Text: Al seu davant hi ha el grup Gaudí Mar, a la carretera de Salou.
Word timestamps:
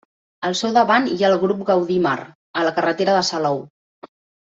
Al 0.47 0.55
seu 0.59 0.71
davant 0.77 1.03
hi 1.11 1.17
ha 1.23 1.27
el 1.27 1.35
grup 1.43 1.59
Gaudí 1.67 1.97
Mar, 2.05 2.15
a 2.63 2.67
la 2.69 2.73
carretera 2.79 3.17
de 3.19 3.21
Salou. 3.29 3.61